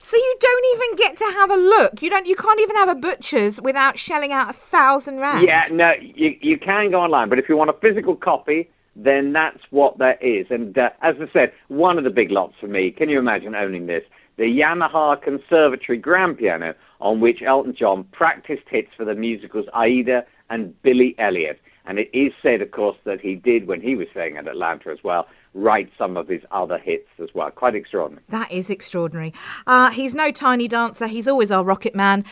So 0.00 0.16
you 0.16 0.36
don't 0.40 0.64
even 0.74 0.96
get 0.96 1.16
to 1.18 1.24
have 1.24 1.50
a 1.50 1.56
look. 1.56 2.02
You 2.02 2.10
don't. 2.10 2.26
You 2.26 2.36
can't 2.36 2.60
even 2.60 2.76
have 2.76 2.88
a 2.88 2.94
butcher's 2.94 3.60
without 3.60 3.98
shelling 3.98 4.32
out 4.32 4.50
a 4.50 4.52
thousand 4.52 5.18
rand. 5.20 5.46
Yeah, 5.46 5.62
no, 5.70 5.92
you 6.00 6.36
you 6.40 6.58
can 6.58 6.90
go 6.90 7.00
online, 7.00 7.28
but 7.28 7.38
if 7.38 7.48
you 7.48 7.56
want 7.56 7.70
a 7.70 7.74
physical 7.74 8.14
copy, 8.14 8.70
then 8.94 9.32
that's 9.32 9.60
what 9.70 9.98
that 9.98 10.22
is. 10.22 10.46
And 10.50 10.76
uh, 10.78 10.90
as 11.02 11.16
I 11.20 11.30
said, 11.32 11.52
one 11.68 11.98
of 11.98 12.04
the 12.04 12.10
big 12.10 12.30
lots 12.30 12.54
for 12.60 12.68
me. 12.68 12.90
Can 12.90 13.08
you 13.08 13.18
imagine 13.18 13.54
owning 13.54 13.86
this? 13.86 14.04
The 14.36 14.44
Yamaha 14.44 15.20
Conservatory 15.20 15.98
grand 15.98 16.38
piano, 16.38 16.74
on 17.00 17.20
which 17.20 17.42
Elton 17.42 17.74
John 17.74 18.04
practiced 18.04 18.68
hits 18.68 18.90
for 18.96 19.04
the 19.04 19.14
musicals 19.14 19.66
Aida 19.74 20.24
and 20.48 20.80
Billy 20.82 21.16
Elliot. 21.18 21.60
And 21.86 21.98
it 21.98 22.10
is 22.12 22.32
said, 22.42 22.60
of 22.60 22.70
course, 22.70 22.98
that 23.04 23.20
he 23.20 23.34
did 23.34 23.66
when 23.66 23.80
he 23.80 23.96
was 23.96 24.08
staying 24.10 24.36
at 24.36 24.46
Atlanta 24.46 24.90
as 24.90 25.02
well, 25.02 25.26
write 25.54 25.90
some 25.98 26.16
of 26.16 26.28
his 26.28 26.42
other 26.50 26.78
hits 26.78 27.08
as 27.22 27.28
well. 27.34 27.50
Quite 27.50 27.74
extraordinary. 27.74 28.24
That 28.28 28.50
is 28.52 28.70
extraordinary. 28.70 29.32
Uh, 29.66 29.90
he's 29.90 30.14
no 30.14 30.30
tiny 30.30 30.68
dancer. 30.68 31.06
He's 31.06 31.28
always 31.28 31.50
our 31.50 31.64
rocket 31.64 31.94
man. 31.94 32.24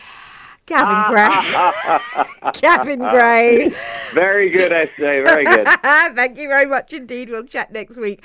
Gavin 0.67 1.11
Grey. 1.11 2.51
Gavin 2.61 2.99
Grey. 2.99 3.71
Very 4.13 4.49
good, 4.49 4.71
SJ. 4.71 5.23
Very 5.25 5.45
good. 5.45 5.67
Thank 6.15 6.37
you 6.37 6.47
very 6.47 6.65
much 6.65 6.93
indeed. 6.93 7.29
We'll 7.29 7.45
chat 7.45 7.71
next 7.71 7.97
week. 7.99 8.23